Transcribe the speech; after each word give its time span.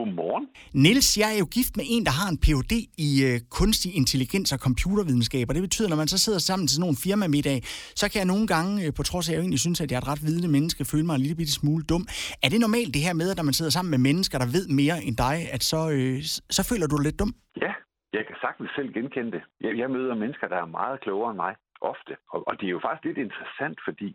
Godmorgen. 0.00 0.44
Niels, 0.84 1.08
jeg 1.22 1.28
er 1.34 1.38
jo 1.44 1.48
gift 1.58 1.72
med 1.78 1.86
en, 1.94 2.02
der 2.08 2.14
har 2.20 2.28
en 2.32 2.38
Ph.D. 2.44 2.74
i 3.08 3.10
øh, 3.28 3.36
kunstig 3.58 3.90
intelligens 4.00 4.48
og 4.54 4.60
computervidenskab, 4.66 5.44
og 5.48 5.54
det 5.56 5.62
betyder, 5.68 5.88
når 5.92 6.00
man 6.02 6.10
så 6.14 6.18
sidder 6.24 6.40
sammen 6.48 6.64
til 6.66 6.74
sådan 6.74 6.84
nogle 6.86 7.02
firmamiddag, 7.06 7.58
så 8.00 8.04
kan 8.10 8.18
jeg 8.22 8.28
nogle 8.32 8.46
gange, 8.54 8.72
øh, 8.84 8.90
på 8.98 9.02
trods 9.10 9.24
af 9.26 9.30
at 9.30 9.34
jeg 9.36 9.42
egentlig 9.44 9.62
synes, 9.66 9.78
at 9.80 9.88
jeg 9.90 9.96
er 9.98 10.04
et 10.04 10.10
ret 10.12 10.22
vidende 10.28 10.50
menneske, 10.56 10.90
føle 10.92 11.06
mig 11.06 11.14
en 11.16 11.24
lille 11.24 11.38
bitte 11.40 11.54
smule 11.60 11.82
dum. 11.90 12.04
Er 12.44 12.48
det 12.52 12.60
normalt 12.66 12.90
det 12.96 13.02
her 13.06 13.14
med, 13.20 13.28
at 13.32 13.36
når 13.40 13.46
man 13.50 13.56
sidder 13.58 13.72
sammen 13.76 13.90
med 13.94 14.00
mennesker, 14.08 14.36
der 14.42 14.48
ved 14.56 14.66
mere 14.80 14.96
end 15.06 15.16
dig, 15.26 15.36
at 15.54 15.62
så, 15.72 15.80
øh, 15.96 16.16
så 16.56 16.62
føler 16.70 16.86
du 16.86 16.94
dig 16.96 17.06
lidt 17.06 17.20
dum? 17.22 17.32
Ja, 17.64 17.72
jeg 18.16 18.22
kan 18.28 18.36
sagtens 18.44 18.70
selv 18.76 18.90
genkende 18.96 19.32
det. 19.36 19.42
Jeg, 19.64 19.72
jeg 19.82 19.88
møder 19.96 20.22
mennesker, 20.22 20.46
der 20.52 20.58
er 20.64 20.76
meget 20.80 20.96
klogere 21.04 21.30
end 21.32 21.40
mig, 21.46 21.54
ofte. 21.92 22.12
Og, 22.32 22.40
og 22.48 22.52
det 22.58 22.66
er 22.66 22.76
jo 22.76 22.84
faktisk 22.86 23.04
lidt 23.04 23.20
interessant, 23.26 23.78
fordi 23.88 24.08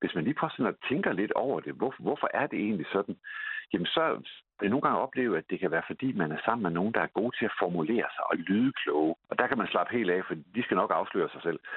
hvis 0.00 0.14
man 0.14 0.24
lige 0.24 0.38
prøver 0.38 0.52
sådan 0.56 0.72
at 0.72 0.82
tænker 0.88 1.12
lidt 1.12 1.32
over 1.32 1.60
det, 1.60 1.72
hvor, 1.78 1.94
hvorfor 1.98 2.28
er 2.34 2.46
det 2.46 2.58
egentlig 2.58 2.86
sådan? 2.92 3.16
Jamen 3.72 3.86
så 3.86 4.02
vil 4.60 4.70
nogle 4.70 4.82
gange 4.82 4.98
opleve, 4.98 5.38
at 5.38 5.50
det 5.50 5.60
kan 5.60 5.70
være 5.70 5.82
fordi, 5.86 6.12
man 6.12 6.32
er 6.32 6.40
sammen 6.44 6.62
med 6.62 6.70
nogen, 6.70 6.94
der 6.94 7.00
er 7.00 7.16
gode 7.20 7.36
til 7.38 7.44
at 7.44 7.58
formulere 7.62 8.08
sig 8.16 8.24
og 8.30 8.36
lyde 8.36 8.72
kloge. 8.82 9.14
Og 9.30 9.38
der 9.38 9.46
kan 9.46 9.58
man 9.58 9.66
slappe 9.66 9.96
helt 9.96 10.10
af, 10.10 10.20
for 10.26 10.34
de 10.54 10.62
skal 10.62 10.76
nok 10.76 10.90
afsløre 10.94 11.28
sig 11.34 11.42
selv. 11.42 11.60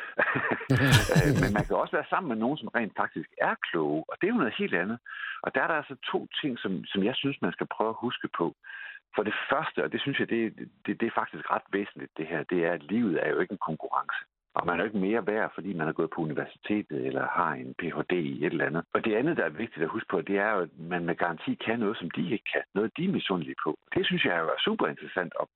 Øh, 1.15 1.33
men 1.41 1.51
man 1.57 1.65
kan 1.65 1.75
også 1.75 1.95
være 1.97 2.11
sammen 2.11 2.29
med 2.29 2.37
nogen, 2.43 2.57
som 2.57 2.67
rent 2.77 2.93
faktisk 3.01 3.29
er 3.37 3.55
kloge, 3.67 4.03
og 4.09 4.15
det 4.17 4.25
er 4.27 4.33
jo 4.33 4.41
noget 4.43 4.59
helt 4.61 4.75
andet. 4.83 4.99
Og 5.43 5.55
der 5.55 5.61
er 5.61 5.67
der 5.67 5.77
altså 5.81 5.95
to 6.11 6.27
ting, 6.41 6.59
som, 6.59 6.85
som 6.85 7.03
jeg 7.03 7.15
synes, 7.15 7.37
man 7.41 7.51
skal 7.51 7.67
prøve 7.75 7.89
at 7.89 8.01
huske 8.05 8.27
på. 8.37 8.55
For 9.15 9.23
det 9.23 9.33
første, 9.51 9.83
og 9.83 9.91
det 9.91 10.01
synes 10.01 10.19
jeg, 10.19 10.29
det, 10.29 10.55
det, 10.85 10.99
det 10.99 11.07
er 11.07 11.19
faktisk 11.21 11.51
ret 11.51 11.67
væsentligt, 11.71 12.17
det 12.17 12.27
her, 12.27 12.43
det 12.43 12.65
er, 12.65 12.71
at 12.73 12.83
livet 12.83 13.25
er 13.25 13.29
jo 13.29 13.39
ikke 13.39 13.51
en 13.51 13.65
konkurrence. 13.69 14.19
Og 14.55 14.65
man 14.65 14.75
er 14.75 14.83
jo 14.83 14.85
ikke 14.85 15.05
mere 15.07 15.27
værd, 15.27 15.51
fordi 15.55 15.73
man 15.73 15.87
er 15.87 15.91
gået 15.91 16.09
på 16.15 16.21
universitetet 16.21 17.05
eller 17.07 17.27
har 17.27 17.51
en 17.53 17.73
Ph.D. 17.79 18.11
i 18.11 18.45
et 18.45 18.51
eller 18.51 18.65
andet. 18.65 18.83
Og 18.93 19.05
det 19.05 19.15
andet, 19.15 19.37
der 19.37 19.45
er 19.45 19.49
vigtigt 19.63 19.83
at 19.83 19.89
huske 19.89 20.07
på, 20.09 20.21
det 20.21 20.37
er 20.37 20.51
jo, 20.51 20.59
at 20.59 20.69
man 20.77 21.05
med 21.05 21.15
garanti 21.15 21.55
kan 21.65 21.79
noget, 21.79 21.97
som 21.97 22.09
de 22.11 22.31
ikke 22.31 22.49
kan. 22.53 22.63
Noget, 22.75 22.91
de 22.97 23.05
er 23.05 23.11
misundelige 23.11 23.61
på. 23.63 23.79
Det 23.95 24.05
synes 24.05 24.25
jeg 24.25 24.35
er 24.37 24.63
super 24.65 24.87
interessant 24.87 25.33
op 25.35 25.49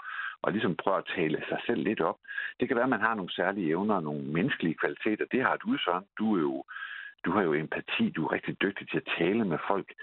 og 0.43 0.51
ligesom 0.51 0.75
prøve 0.75 0.97
at 0.97 1.11
tale 1.15 1.43
sig 1.49 1.59
selv 1.65 1.83
lidt 1.83 2.01
op. 2.01 2.17
Det 2.59 2.67
kan 2.67 2.75
være, 2.75 2.89
at 2.89 2.95
man 2.95 3.07
har 3.07 3.15
nogle 3.15 3.33
særlige 3.33 3.69
evner 3.69 3.95
og 3.95 4.03
nogle 4.03 4.23
menneskelige 4.23 4.79
kvaliteter. 4.81 5.25
Det 5.31 5.41
har 5.41 5.55
du, 5.57 5.77
Søren. 5.77 6.05
Du 6.19 6.35
er 6.35 6.41
jo 6.41 6.63
du 7.25 7.31
har 7.31 7.41
jo 7.41 7.53
empati, 7.53 8.09
du 8.09 8.25
er 8.25 8.31
rigtig 8.31 8.61
dygtig 8.61 8.89
til 8.89 8.97
at 8.97 9.09
tale 9.17 9.45
med 9.45 9.57
folk. 9.67 9.93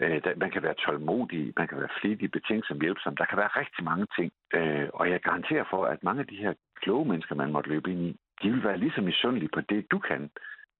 Øh, 0.00 0.22
man 0.36 0.50
kan 0.50 0.62
være 0.62 0.74
tålmodig, 0.74 1.52
man 1.56 1.68
kan 1.68 1.78
være 1.78 1.96
flittig, 2.00 2.30
betænksom, 2.30 2.80
hjælpsom. 2.80 3.16
Der 3.16 3.24
kan 3.24 3.38
være 3.38 3.56
rigtig 3.62 3.84
mange 3.84 4.06
ting. 4.18 4.32
Øh, 4.54 4.88
og 4.94 5.10
jeg 5.10 5.20
garanterer 5.20 5.64
for, 5.70 5.84
at 5.84 6.02
mange 6.02 6.20
af 6.20 6.26
de 6.26 6.36
her 6.36 6.54
kloge 6.82 7.08
mennesker, 7.08 7.34
man 7.34 7.52
måtte 7.52 7.70
løbe 7.70 7.90
ind 7.92 8.00
i, 8.00 8.16
de 8.42 8.50
vil 8.52 8.64
være 8.64 8.78
lige 8.78 8.92
så 8.94 9.00
misundelige 9.00 9.50
på 9.54 9.60
det, 9.60 9.90
du 9.90 9.98
kan, 9.98 10.30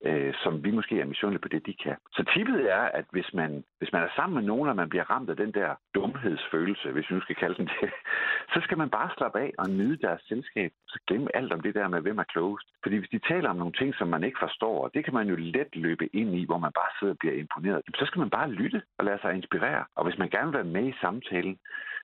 øh, 0.05 0.35
som 0.43 0.65
vi 0.65 0.71
måske 0.71 1.01
er 1.01 1.05
misundelige 1.05 1.43
på 1.43 1.49
det, 1.49 1.67
de 1.67 1.75
kan. 1.85 1.97
Så 2.13 2.25
tippet 2.35 2.73
er, 2.73 2.85
at 2.99 3.05
hvis 3.11 3.35
man, 3.35 3.65
hvis 3.79 3.93
man 3.93 4.03
er 4.03 4.09
sammen 4.17 4.35
med 4.35 4.45
nogen, 4.51 4.69
og 4.69 4.77
man 4.77 4.89
bliver 4.89 5.11
ramt 5.11 5.31
af 5.31 5.37
den 5.37 5.53
der 5.53 5.75
dumhedsfølelse, 5.95 6.93
hvis 6.93 7.11
vi 7.11 7.15
nu 7.15 7.21
skal 7.21 7.37
kalde 7.37 7.57
den 7.57 7.67
det, 7.67 7.91
så 8.55 8.59
skal 8.65 8.79
man 8.79 8.91
bare 8.91 9.11
slappe 9.17 9.39
af 9.41 9.53
og 9.59 9.71
nyde 9.71 9.97
deres 9.97 10.23
selskab. 10.29 10.71
Så 10.89 10.99
glemme 11.07 11.37
alt 11.37 11.53
om 11.53 11.61
det 11.61 11.75
der 11.75 11.89
med, 11.89 12.01
hvem 12.01 12.19
er 12.19 12.33
klogest. 12.35 12.69
Fordi 12.83 12.97
hvis 12.97 13.11
de 13.11 13.29
taler 13.33 13.49
om 13.51 13.57
nogle 13.57 13.73
ting, 13.73 13.95
som 13.95 14.09
man 14.09 14.25
ikke 14.25 14.39
forstår, 14.41 14.85
og 14.85 14.91
det 14.95 15.05
kan 15.05 15.15
man 15.15 15.29
jo 15.29 15.37
let 15.37 15.77
løbe 15.77 16.17
ind 16.17 16.35
i, 16.35 16.45
hvor 16.45 16.59
man 16.59 16.73
bare 16.73 16.91
sidder 16.99 17.15
og 17.15 17.19
bliver 17.19 17.35
imponeret, 17.35 17.83
så 17.95 18.07
skal 18.07 18.19
man 18.19 18.31
bare 18.31 18.51
lytte 18.51 18.83
og 18.99 19.05
lade 19.05 19.19
sig 19.21 19.35
inspirere. 19.35 19.85
Og 19.97 20.05
hvis 20.05 20.19
man 20.19 20.31
gerne 20.31 20.47
vil 20.47 20.59
være 20.61 20.73
med 20.77 20.87
i 20.89 20.99
samtalen, 21.01 21.59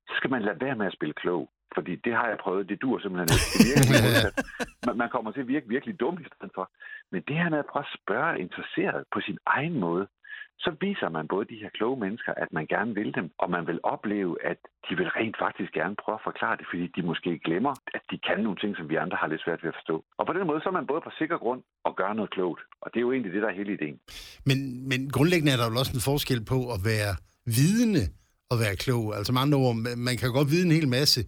så 0.08 0.12
skal 0.16 0.30
man 0.30 0.42
lade 0.42 0.60
være 0.60 0.76
med 0.76 0.86
at 0.86 0.92
spille 0.92 1.14
klog. 1.14 1.50
Fordi 1.74 1.96
det 1.96 2.12
har 2.14 2.28
jeg 2.28 2.38
prøvet, 2.38 2.68
det 2.68 2.82
dur 2.82 2.98
simpelthen 2.98 3.28
ikke. 3.36 3.48
Det 3.58 3.66
virkelig 3.70 4.32
man, 4.86 4.96
man 4.96 5.10
kommer 5.10 5.30
til 5.32 5.40
at 5.40 5.48
virke 5.48 5.68
virkelig 5.68 6.00
dum 6.00 6.16
i 6.20 6.24
stedet 6.28 6.52
for. 6.54 6.70
Men 7.12 7.22
det 7.28 7.36
her 7.36 7.48
med 7.50 7.58
at 7.58 7.70
prøve 7.72 7.84
at 7.88 7.96
spørge 8.00 8.40
interesseret 8.40 9.04
på 9.12 9.20
sin 9.20 9.38
egen 9.46 9.76
måde, 9.80 10.06
så 10.64 10.70
viser 10.80 11.08
man 11.16 11.28
både 11.28 11.44
de 11.52 11.60
her 11.62 11.70
kloge 11.78 12.00
mennesker, 12.04 12.32
at 12.42 12.50
man 12.52 12.66
gerne 12.66 12.94
vil 12.94 13.14
dem, 13.18 13.26
og 13.42 13.50
man 13.50 13.66
vil 13.66 13.80
opleve, 13.82 14.32
at 14.50 14.58
de 14.86 14.92
vil 15.00 15.10
rent 15.18 15.36
faktisk 15.44 15.72
gerne 15.72 15.96
prøve 16.02 16.18
at 16.20 16.26
forklare 16.30 16.56
det, 16.56 16.66
fordi 16.70 16.84
de 16.96 17.02
måske 17.10 17.30
glemmer, 17.46 17.74
at 17.96 18.02
de 18.10 18.18
kan 18.28 18.38
nogle 18.46 18.58
ting, 18.62 18.76
som 18.76 18.88
vi 18.90 18.96
andre 19.04 19.16
har 19.20 19.28
lidt 19.32 19.42
svært 19.44 19.62
ved 19.62 19.70
at 19.72 19.78
forstå. 19.78 19.96
Og 20.18 20.26
på 20.26 20.32
den 20.32 20.46
måde, 20.46 20.60
så 20.60 20.68
er 20.68 20.78
man 20.78 20.86
både 20.86 21.00
på 21.06 21.12
sikker 21.18 21.38
grund 21.44 21.62
og 21.84 21.92
gør 21.96 22.12
noget 22.12 22.30
klogt. 22.30 22.60
Og 22.82 22.86
det 22.90 22.98
er 22.98 23.06
jo 23.06 23.12
egentlig 23.12 23.32
det, 23.32 23.42
der 23.42 23.48
er 23.48 23.58
hele 23.60 23.72
ideen. 23.78 23.98
Men, 24.48 24.88
men 24.90 25.00
grundlæggende 25.16 25.52
er 25.52 25.58
der 25.58 25.66
jo 25.70 25.78
også 25.82 25.94
en 25.98 26.06
forskel 26.10 26.40
på 26.52 26.58
at 26.74 26.80
være 26.92 27.12
vidende 27.60 28.04
at 28.52 28.58
være 28.64 28.76
klog. 28.84 29.04
Altså 29.16 29.30
med 29.32 29.40
andre 29.44 29.58
ord, 29.64 29.74
man 30.08 30.16
kan 30.20 30.36
godt 30.38 30.52
vide 30.52 30.66
en 30.68 30.76
hel 30.78 30.88
masse 30.98 31.20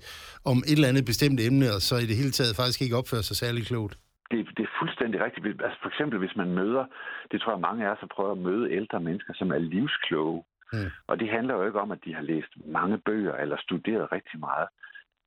om 0.50 0.58
et 0.70 0.76
eller 0.78 0.92
andet 0.92 1.04
bestemt 1.12 1.38
emne, 1.48 1.66
og 1.76 1.80
så 1.88 1.94
i 2.04 2.06
det 2.10 2.16
hele 2.20 2.32
taget 2.38 2.58
faktisk 2.60 2.80
ikke 2.82 2.98
opføre 3.00 3.24
sig 3.28 3.36
særlig 3.42 3.62
klogt. 3.70 3.94
Det, 4.30 4.38
det 4.56 4.62
er 4.68 4.72
fuldstændig 4.80 5.18
rigtigt. 5.26 5.44
Altså 5.66 5.78
for 5.82 5.90
eksempel, 5.92 6.18
hvis 6.18 6.36
man 6.36 6.50
møder, 6.60 6.84
det 7.30 7.40
tror 7.40 7.52
jeg 7.52 7.66
mange 7.68 7.82
af 7.86 7.90
os 7.94 8.04
har 8.04 8.12
prøvet 8.16 8.32
at 8.36 8.44
møde 8.48 8.72
ældre 8.78 9.00
mennesker, 9.08 9.32
som 9.40 9.48
er 9.56 9.58
livskloge. 9.58 10.42
Mm. 10.72 10.90
Og 11.06 11.14
det 11.20 11.28
handler 11.36 11.54
jo 11.54 11.66
ikke 11.66 11.80
om, 11.84 11.90
at 11.96 12.04
de 12.04 12.14
har 12.14 12.22
læst 12.32 12.52
mange 12.78 12.98
bøger 12.98 13.34
eller 13.42 13.56
studeret 13.66 14.12
rigtig 14.12 14.38
meget. 14.40 14.68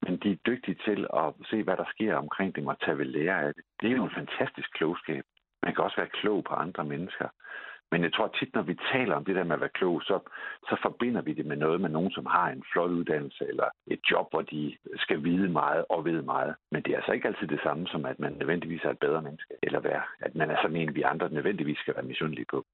Men 0.04 0.14
de 0.24 0.32
er 0.32 0.44
dygtige 0.50 0.78
til 0.88 1.00
at 1.22 1.28
se, 1.50 1.64
hvad 1.64 1.78
der 1.78 1.88
sker 1.94 2.16
omkring 2.16 2.56
dem 2.56 2.68
og 2.68 2.80
tage 2.80 2.98
ved 2.98 3.06
lære 3.06 3.42
af 3.48 3.54
det. 3.54 3.64
Det 3.80 3.88
er 3.92 3.96
jo 3.96 4.04
en 4.04 4.20
fantastisk 4.20 4.70
klogskab. 4.78 5.24
Man 5.64 5.76
kan 5.76 5.84
også 5.84 5.98
være 5.98 6.16
klog 6.22 6.44
på 6.50 6.54
andre 6.54 6.84
mennesker. 6.86 7.30
Men 7.92 8.04
jeg 8.04 8.14
tror 8.14 8.28
tit, 8.28 8.54
når 8.54 8.62
vi 8.62 8.76
taler 8.92 9.16
om 9.16 9.26
det 9.26 9.36
der 9.36 9.44
med 9.44 9.56
at 9.56 9.60
være 9.62 9.78
klog, 9.80 10.02
så, 10.02 10.20
så 10.70 10.76
forbinder 10.82 11.22
vi 11.22 11.34
det 11.34 11.46
med 11.46 11.58
noget 11.58 11.82
med 11.82 11.90
nogen, 11.90 12.12
som 12.12 12.26
har 12.26 12.50
en 12.50 12.64
flot 12.72 12.92
uddannelse 12.92 13.46
eller 13.48 13.70
et 13.88 14.00
job, 14.12 14.28
hvor 14.32 14.42
de 14.42 14.78
skal 14.96 15.24
vide 15.24 15.50
meget 15.50 15.86
og 15.90 16.06
ved 16.06 16.22
meget. 16.22 16.56
Men 16.72 16.82
det 16.82 16.92
er 16.92 16.98
altså 16.98 17.12
ikke 17.12 17.28
altid 17.28 17.48
det 17.48 17.60
samme 17.64 17.88
som, 17.88 18.06
at 18.06 18.20
man 18.20 18.34
nødvendigvis 18.34 18.84
er 18.84 18.90
et 18.90 19.00
bedre 19.00 19.22
menneske, 19.22 19.54
eller 19.64 19.80
være, 19.80 20.02
at 20.20 20.36
man 20.36 20.50
er 20.50 20.58
sådan 20.62 20.78
en, 20.78 20.96
vi 20.96 21.02
andre 21.02 21.30
nødvendigvis 21.30 21.78
skal 21.78 21.96
være 21.96 22.06
misundelige 22.06 22.46
på. 22.50 22.66